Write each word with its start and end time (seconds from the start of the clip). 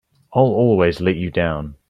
I'll 0.33 0.41
always 0.45 0.99
let 0.99 1.15
you 1.15 1.29
down! 1.29 1.75